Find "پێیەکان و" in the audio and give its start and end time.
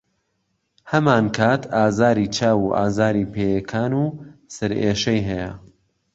3.33-4.05